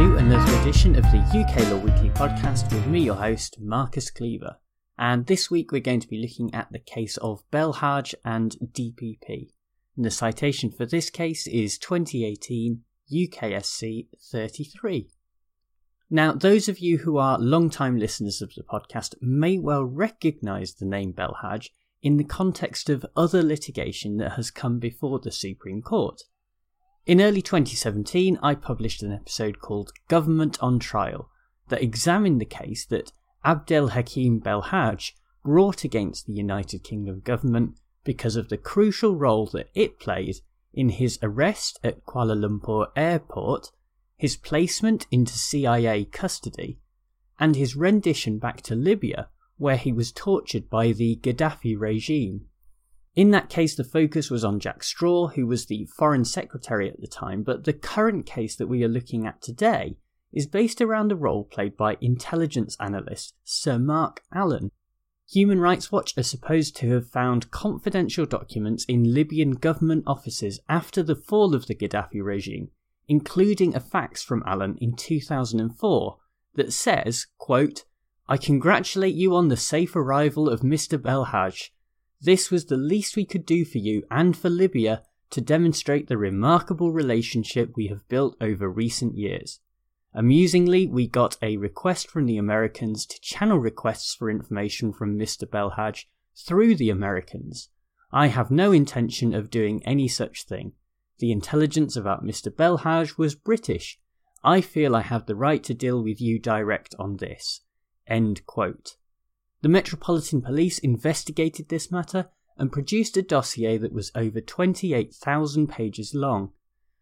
[0.00, 4.56] to another edition of the UK Law Weekly podcast with me, your host, Marcus Cleaver.
[4.96, 9.50] And this week we're going to be looking at the case of Belhaj and DPP.
[9.96, 12.80] And the citation for this case is 2018
[13.12, 15.10] UKSC 33.
[16.08, 20.86] Now, those of you who are long-time listeners of the podcast may well recognise the
[20.86, 21.68] name Belhaj
[22.02, 26.22] in the context of other litigation that has come before the Supreme Court.
[27.06, 31.30] In early 2017, I published an episode called Government on Trial
[31.68, 33.12] that examined the case that
[33.44, 39.98] Abdelhakim Belhaj brought against the United Kingdom government because of the crucial role that it
[39.98, 40.36] played
[40.74, 43.72] in his arrest at Kuala Lumpur airport,
[44.16, 46.80] his placement into CIA custody,
[47.38, 52.46] and his rendition back to Libya, where he was tortured by the Gaddafi regime.
[53.20, 57.02] In that case, the focus was on Jack Straw, who was the Foreign Secretary at
[57.02, 59.98] the time, but the current case that we are looking at today
[60.32, 64.70] is based around the role played by intelligence analyst Sir Mark Allen.
[65.30, 71.02] Human Rights Watch are supposed to have found confidential documents in Libyan government offices after
[71.02, 72.70] the fall of the Gaddafi regime,
[73.06, 76.16] including a fax from Allen in 2004
[76.54, 77.84] that says, quote,
[78.26, 80.96] I congratulate you on the safe arrival of Mr.
[80.96, 81.68] Belhaj
[82.20, 86.18] this was the least we could do for you and for Libya to demonstrate the
[86.18, 89.60] remarkable relationship we have built over recent years.
[90.12, 95.48] Amusingly, we got a request from the Americans to channel requests for information from Mr.
[95.48, 96.04] Belhaj
[96.36, 97.68] through the Americans.
[98.12, 100.72] I have no intention of doing any such thing.
[101.20, 102.50] The intelligence about Mr.
[102.50, 104.00] Belhaj was British.
[104.42, 107.60] I feel I have the right to deal with you direct on this.
[108.06, 108.96] End quote.
[109.62, 116.14] The Metropolitan Police investigated this matter and produced a dossier that was over 28,000 pages
[116.14, 116.52] long.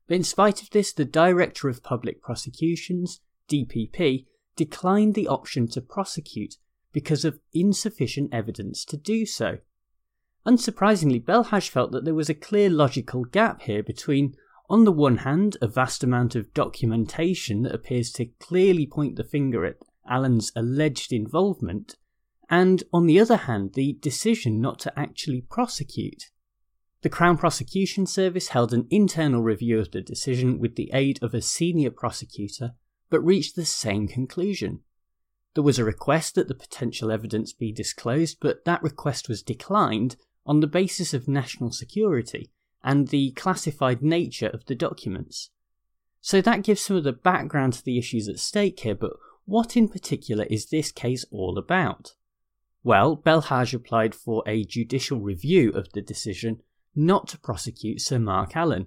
[0.09, 4.27] But in spite of this, the Director of Public Prosecutions, DPP,
[4.57, 6.57] declined the option to prosecute
[6.93, 9.59] because of insufficient evidence to do so.
[10.47, 14.35] Unsurprisingly, Belhaj felt that there was a clear logical gap here between,
[14.69, 19.25] on the one hand, a vast amount of documentation that appears to clearly point the
[19.25, 19.77] finger at
[20.09, 21.97] Allen's alleged involvement,
[22.51, 26.31] and on the other hand, the decision not to actually prosecute.
[27.03, 31.35] The Crown Prosecution Service held an internal review of the decision with the aid of
[31.35, 32.73] a senior prosecutor,
[33.11, 34.81] but reached the same conclusion.
[35.55, 40.17] There was a request that the potential evidence be disclosed, but that request was declined
[40.45, 42.51] on the basis of national security
[42.83, 45.51] and the classified nature of the documents.
[46.21, 49.13] So that gives some of the background to the issues at stake here, but
[49.45, 52.15] what in particular is this case all about?
[52.88, 56.62] Well, Belhaj applied for a judicial review of the decision
[56.97, 58.87] not to prosecute Sir Mark Allen,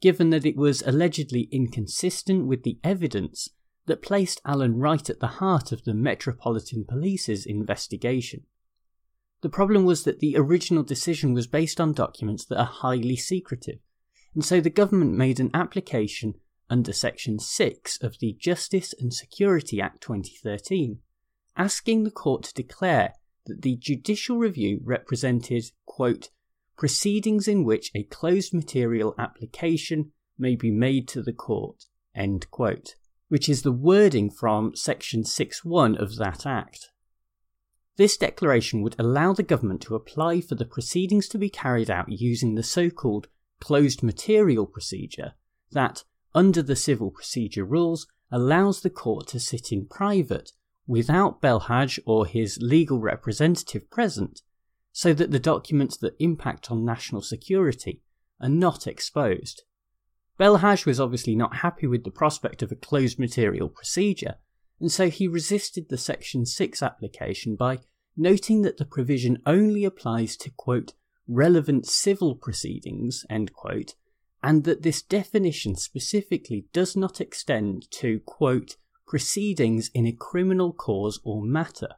[0.00, 3.48] given that it was allegedly inconsistent with the evidence
[3.86, 8.44] that placed Allen right at the heart of the Metropolitan Police's investigation.
[9.40, 13.80] The problem was that the original decision was based on documents that are highly secretive,
[14.32, 16.34] and so the government made an application
[16.68, 21.00] under Section 6 of the Justice and Security Act 2013,
[21.56, 23.14] asking the court to declare
[23.46, 26.30] that the judicial review represented, quote,
[26.76, 31.84] proceedings in which a closed material application may be made to the court,
[32.14, 32.94] end quote,
[33.28, 36.90] which is the wording from section 6.1 of that act.
[37.96, 42.08] This declaration would allow the government to apply for the proceedings to be carried out
[42.08, 43.28] using the so called
[43.60, 45.34] closed material procedure
[45.72, 50.52] that, under the civil procedure rules, allows the court to sit in private
[50.90, 54.42] without Belhaj or his legal representative present,
[54.90, 58.02] so that the documents that impact on national security
[58.40, 59.62] are not exposed.
[60.36, 64.34] Belhaj was obviously not happy with the prospect of a closed material procedure,
[64.80, 67.78] and so he resisted the Section 6 application by
[68.16, 70.94] noting that the provision only applies to, quote,
[71.28, 73.94] relevant civil proceedings, end quote,
[74.42, 78.74] and that this definition specifically does not extend to, quote,
[79.10, 81.88] proceedings in a criminal cause or matter.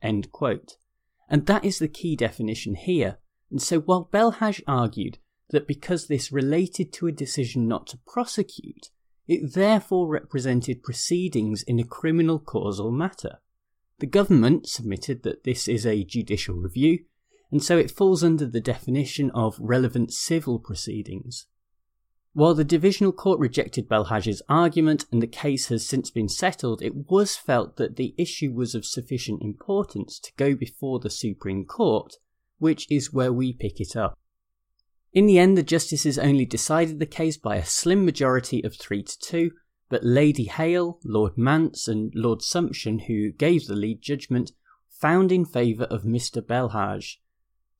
[0.00, 3.18] And that is the key definition here.
[3.50, 5.18] And so while Belhaj argued
[5.50, 8.88] that because this related to a decision not to prosecute,
[9.28, 13.40] it therefore represented proceedings in a criminal cause or matter.
[13.98, 17.00] The government submitted that this is a judicial review,
[17.50, 21.44] and so it falls under the definition of relevant civil proceedings.
[22.34, 27.10] While the Divisional Court rejected Belhaj's argument and the case has since been settled, it
[27.10, 32.14] was felt that the issue was of sufficient importance to go before the Supreme Court,
[32.58, 34.18] which is where we pick it up.
[35.12, 39.02] In the end, the justices only decided the case by a slim majority of 3
[39.02, 39.50] to 2,
[39.90, 44.52] but Lady Hale, Lord Mance, and Lord Sumption, who gave the lead judgment,
[44.88, 46.40] found in favour of Mr.
[46.40, 47.18] Belhaj.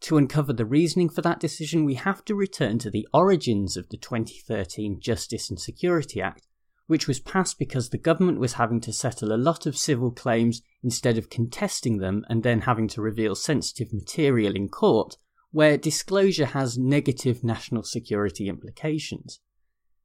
[0.02, 3.88] To uncover the reasoning for that decision, we have to return to the origins of
[3.88, 6.49] the 2013 Justice and Security Act,
[6.88, 10.60] which was passed because the government was having to settle a lot of civil claims
[10.82, 15.19] instead of contesting them and then having to reveal sensitive material in court,
[15.52, 19.38] where disclosure has negative national security implications.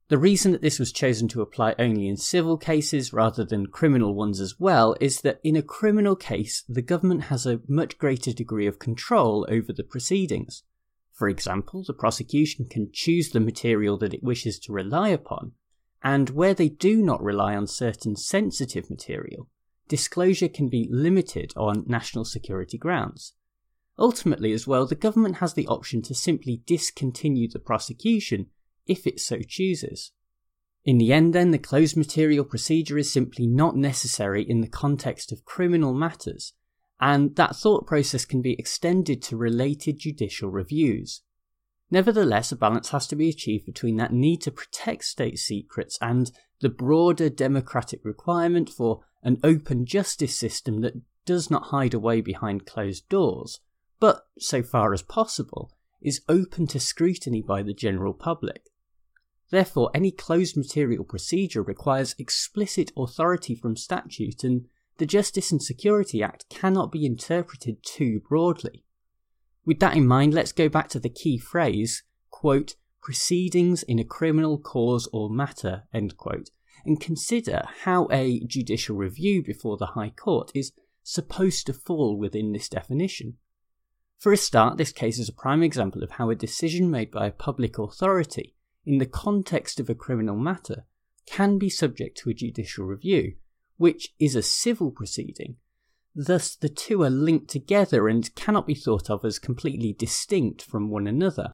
[0.09, 4.15] The reason that this was chosen to apply only in civil cases rather than criminal
[4.15, 8.31] ones as well is that in a criminal case, the government has a much greater
[8.31, 10.63] degree of control over the proceedings.
[11.11, 15.51] For example, the prosecution can choose the material that it wishes to rely upon,
[16.01, 19.49] and where they do not rely on certain sensitive material,
[19.89, 23.33] disclosure can be limited on national security grounds.
[23.99, 28.47] Ultimately, as well, the government has the option to simply discontinue the prosecution
[28.87, 30.11] if it so chooses.
[30.83, 35.31] In the end, then, the closed material procedure is simply not necessary in the context
[35.31, 36.53] of criminal matters,
[36.99, 41.21] and that thought process can be extended to related judicial reviews.
[41.91, 46.31] Nevertheless, a balance has to be achieved between that need to protect state secrets and
[46.59, 52.65] the broader democratic requirement for an open justice system that does not hide away behind
[52.65, 53.59] closed doors,
[53.99, 58.69] but, so far as possible, is open to scrutiny by the general public.
[59.49, 64.67] Therefore, any closed material procedure requires explicit authority from statute, and
[64.97, 68.83] the Justice and Security Act cannot be interpreted too broadly.
[69.65, 74.03] With that in mind, let's go back to the key phrase, quote, proceedings in a
[74.03, 76.49] criminal cause or matter, end quote,
[76.85, 80.73] and consider how a judicial review before the High Court is
[81.03, 83.37] supposed to fall within this definition.
[84.17, 87.27] For a start, this case is a prime example of how a decision made by
[87.27, 88.55] a public authority
[88.87, 90.85] in the context of a criminal matter
[91.25, 93.35] can be subject to a judicial review,
[93.75, 95.57] which is a civil proceeding.
[96.15, 100.89] Thus, the two are linked together and cannot be thought of as completely distinct from
[100.89, 101.51] one another.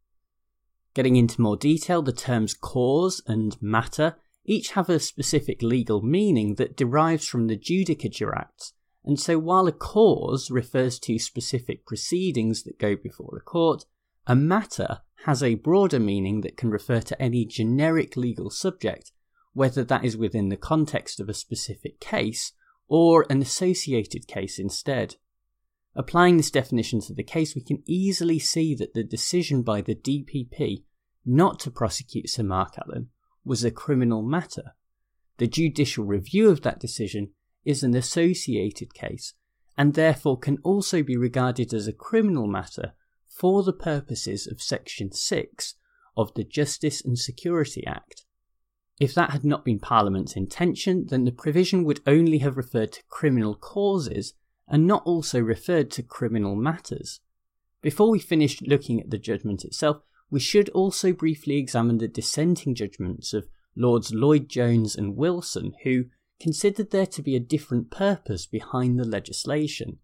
[0.93, 4.15] Getting into more detail, the terms cause and matter
[4.45, 9.67] each have a specific legal meaning that derives from the Judicature Acts, and so while
[9.67, 13.85] a cause refers to specific proceedings that go before a court,
[14.27, 19.11] a matter has a broader meaning that can refer to any generic legal subject,
[19.53, 22.51] whether that is within the context of a specific case
[22.89, 25.15] or an associated case instead.
[25.95, 29.95] Applying this definition to the case, we can easily see that the decision by the
[29.95, 30.83] DPP
[31.25, 33.09] not to prosecute Sir Mark Allen
[33.45, 34.75] was a criminal matter.
[35.37, 37.29] The judicial review of that decision
[37.63, 39.35] is an associated case,
[39.77, 42.93] and therefore can also be regarded as a criminal matter
[43.35, 45.75] for the purposes of Section 6
[46.15, 48.25] of the Justice and Security Act.
[48.99, 53.03] If that had not been Parliament's intention, then the provision would only have referred to
[53.09, 54.33] criminal causes
[54.67, 57.19] and not also referred to criminal matters.
[57.81, 59.97] Before we finish looking at the judgment itself,
[60.29, 66.05] we should also briefly examine the dissenting judgments of Lords Lloyd Jones and Wilson, who
[66.39, 69.99] considered there to be a different purpose behind the legislation.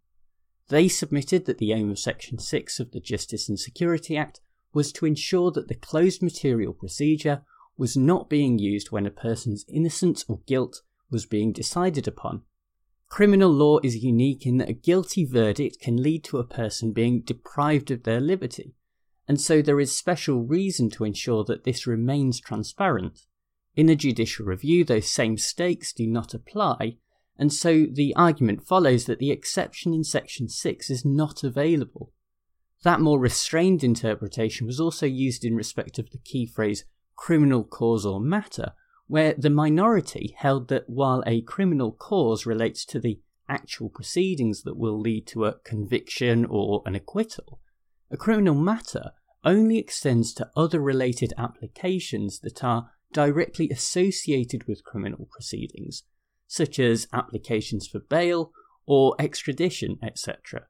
[0.69, 4.39] They submitted that the aim of Section 6 of the Justice and Security Act
[4.71, 7.43] was to ensure that the closed material procedure
[7.75, 12.43] was not being used when a person's innocence or guilt was being decided upon.
[13.07, 17.21] Criminal law is unique in that a guilty verdict can lead to a person being
[17.21, 18.75] deprived of their liberty,
[19.27, 23.25] and so there is special reason to ensure that this remains transparent.
[23.75, 26.97] In a judicial review, those same stakes do not apply,
[27.39, 32.11] and so the argument follows that the exception in section 6 is not available.
[32.83, 36.83] That more restrained interpretation was also used in respect of the key phrase
[37.15, 38.73] criminal cause or matter,
[39.07, 44.77] where the minority held that while a criminal cause relates to the actual proceedings that
[44.77, 47.61] will lead to a conviction or an acquittal,
[48.11, 49.11] a criminal matter
[49.45, 56.03] only extends to other related applications that are directly associated with criminal proceedings,
[56.49, 58.51] such as applications for bail
[58.87, 60.65] or extradition, etc.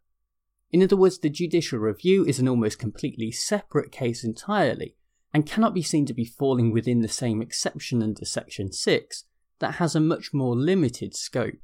[0.72, 4.98] In other words, the judicial review is an almost completely separate case entirely,
[5.34, 9.24] and cannot be seen to be falling within the same exception under Section 6
[9.60, 11.56] that has a much more limited scope.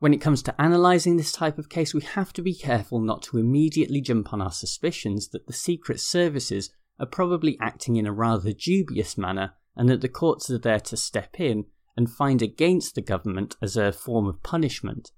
[0.00, 3.22] When it comes to analysing this type of case, we have to be careful not
[3.24, 8.12] to immediately jump on our suspicions that the Secret Services are probably acting in a
[8.12, 12.94] rather dubious manner and that the courts are there to step in and find against
[12.94, 15.12] the government as a form of punishment.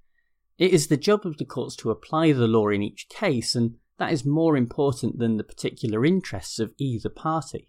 [0.58, 3.76] It is the job of the courts to apply the law in each case, and
[3.98, 7.68] that is more important than the particular interests of either party.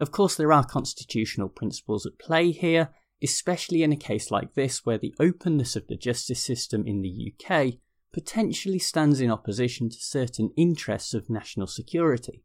[0.00, 2.90] Of course, there are constitutional principles at play here,
[3.22, 7.32] especially in a case like this where the openness of the justice system in the
[7.32, 7.74] UK
[8.12, 12.42] potentially stands in opposition to certain interests of national security.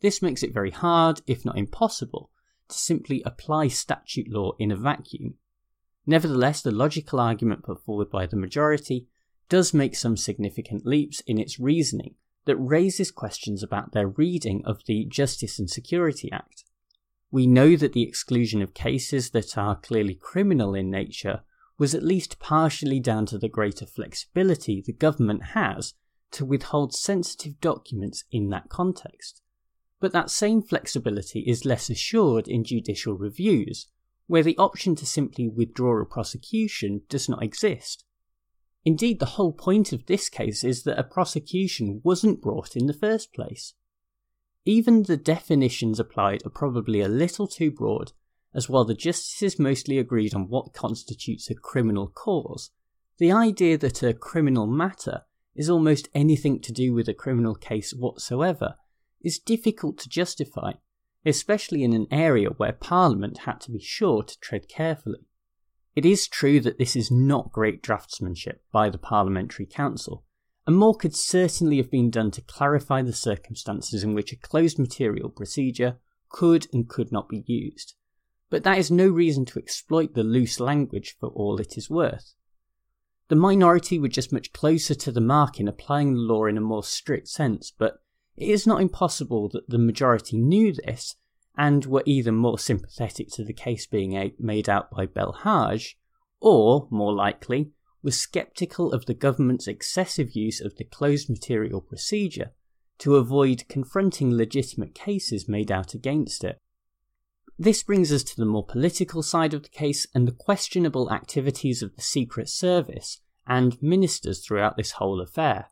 [0.00, 2.30] This makes it very hard, if not impossible,
[2.70, 5.34] to simply apply statute law in a vacuum.
[6.06, 9.06] Nevertheless, the logical argument put forward by the majority
[9.48, 12.14] does make some significant leaps in its reasoning
[12.46, 16.64] that raises questions about their reading of the Justice and Security Act.
[17.30, 21.42] We know that the exclusion of cases that are clearly criminal in nature
[21.78, 25.94] was at least partially down to the greater flexibility the government has
[26.32, 29.42] to withhold sensitive documents in that context.
[30.00, 33.88] But that same flexibility is less assured in judicial reviews,
[34.26, 38.04] where the option to simply withdraw a prosecution does not exist.
[38.84, 42.94] Indeed, the whole point of this case is that a prosecution wasn't brought in the
[42.94, 43.74] first place.
[44.64, 48.12] Even the definitions applied are probably a little too broad,
[48.54, 52.70] as while the justices mostly agreed on what constitutes a criminal cause,
[53.18, 55.22] the idea that a criminal matter
[55.54, 58.76] is almost anything to do with a criminal case whatsoever
[59.22, 60.72] is difficult to justify,
[61.24, 65.26] especially in an area where Parliament had to be sure to tread carefully.
[65.94, 70.24] It is true that this is not great draftsmanship by the Parliamentary Counsel,
[70.66, 74.78] and more could certainly have been done to clarify the circumstances in which a closed
[74.78, 75.98] material procedure
[76.28, 77.94] could and could not be used.
[78.50, 82.34] But that is no reason to exploit the loose language for all it is worth.
[83.28, 86.60] The minority were just much closer to the mark in applying the law in a
[86.60, 88.02] more strict sense, but
[88.40, 91.16] it is not impossible that the majority knew this
[91.56, 95.94] and were either more sympathetic to the case being made out by Belhaj,
[96.40, 102.52] or, more likely, were sceptical of the government's excessive use of the closed material procedure
[102.98, 106.58] to avoid confronting legitimate cases made out against it.
[107.58, 111.82] This brings us to the more political side of the case and the questionable activities
[111.82, 115.66] of the Secret Service and ministers throughout this whole affair.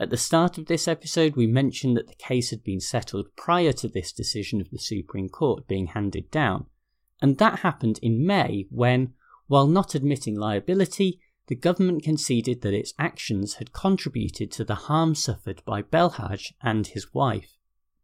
[0.00, 3.70] At the start of this episode, we mentioned that the case had been settled prior
[3.74, 6.64] to this decision of the Supreme Court being handed down,
[7.20, 9.12] and that happened in May when,
[9.46, 15.14] while not admitting liability, the government conceded that its actions had contributed to the harm
[15.14, 17.58] suffered by Belhaj and his wife.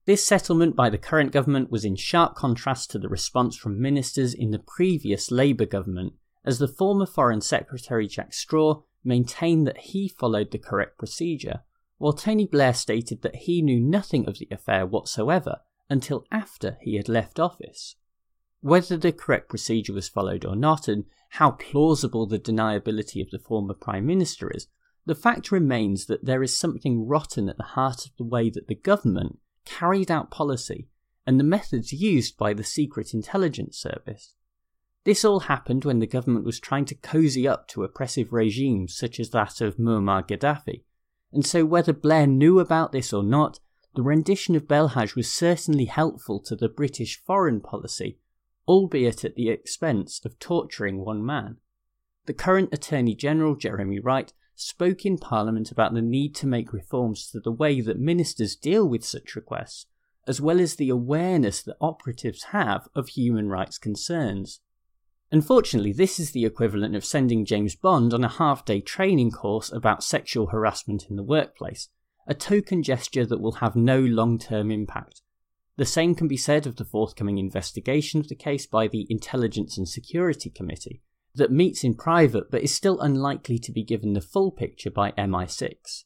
[0.05, 4.35] This settlement by the current government was in sharp contrast to the response from ministers
[4.35, 6.13] in the previous Labour government,
[6.45, 11.63] as the former Foreign Secretary Jack Straw maintained that he followed the correct procedure,
[11.99, 16.97] while Tony Blair stated that he knew nothing of the affair whatsoever until after he
[16.97, 17.97] had left office.
[18.61, 23.39] Whether the correct procedure was followed or not, and how plausible the deniability of the
[23.39, 24.67] former Prime Minister is,
[25.05, 28.67] the fact remains that there is something rotten at the heart of the way that
[28.67, 30.89] the government carried out policy
[31.27, 34.35] and the methods used by the Secret Intelligence Service.
[35.05, 39.21] This all happened when the government was trying to cozy up to oppressive regimes such
[39.21, 40.83] as that of Muammar Gaddafi,
[41.33, 43.61] and so whether Blair knew about this or not,
[43.95, 48.19] the rendition of Belhaj was certainly helpful to the British foreign policy,
[48.69, 51.57] albeit at the expense of torturing one man.
[52.27, 57.31] The current Attorney General, Jeremy Wright, spoke in Parliament about the need to make reforms
[57.31, 59.87] to the way that ministers deal with such requests,
[60.27, 64.61] as well as the awareness that operatives have of human rights concerns.
[65.33, 69.73] Unfortunately, this is the equivalent of sending James Bond on a half day training course
[69.73, 71.89] about sexual harassment in the workplace,
[72.27, 75.23] a token gesture that will have no long term impact.
[75.77, 79.77] The same can be said of the forthcoming investigation of the case by the Intelligence
[79.77, 81.03] and Security Committee,
[81.37, 85.13] that meets in private but is still unlikely to be given the full picture by
[85.13, 86.05] MI6.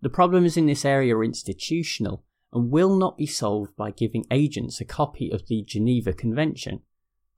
[0.00, 4.80] The problems in this area are institutional and will not be solved by giving agents
[4.80, 6.82] a copy of the Geneva Convention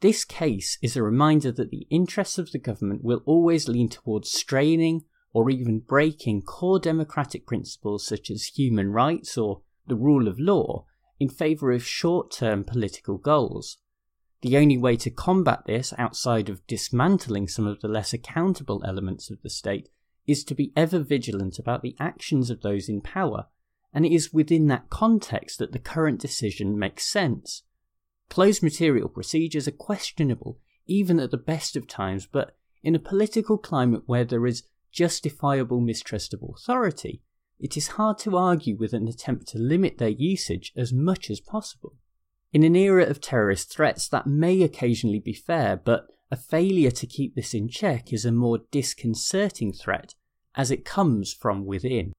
[0.00, 4.30] this case is a reminder that the interests of the government will always lean towards
[4.30, 10.40] straining or even breaking core democratic principles such as human rights or the rule of
[10.40, 10.86] law
[11.18, 13.76] in favour of short term political goals.
[14.42, 19.30] The only way to combat this, outside of dismantling some of the less accountable elements
[19.30, 19.90] of the state,
[20.26, 23.48] is to be ever vigilant about the actions of those in power,
[23.92, 27.64] and it is within that context that the current decision makes sense.
[28.30, 33.58] Closed material procedures are questionable, even at the best of times, but in a political
[33.58, 37.22] climate where there is justifiable mistrust of authority,
[37.58, 41.40] it is hard to argue with an attempt to limit their usage as much as
[41.40, 41.96] possible.
[42.52, 47.06] In an era of terrorist threats, that may occasionally be fair, but a failure to
[47.06, 50.14] keep this in check is a more disconcerting threat
[50.54, 52.12] as it comes from within.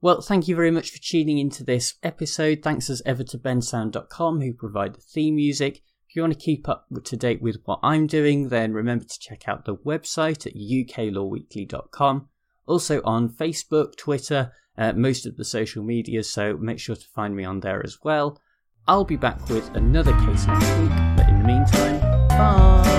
[0.00, 2.60] Well, thank you very much for tuning into this episode.
[2.62, 5.82] Thanks as ever to bensound.com who provide the theme music.
[6.08, 9.18] If you want to keep up to date with what I'm doing, then remember to
[9.18, 12.28] check out the website at uklawweekly.com.
[12.66, 17.34] Also on Facebook, Twitter, uh, most of the social media, so make sure to find
[17.34, 18.40] me on there as well.
[18.86, 22.98] I'll be back with another case next week, but in the meantime, bye!